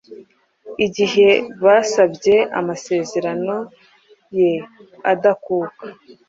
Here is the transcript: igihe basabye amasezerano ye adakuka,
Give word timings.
igihe 0.85 1.29
basabye 1.63 2.35
amasezerano 2.59 3.55
ye 4.37 4.51
adakuka, 5.11 5.83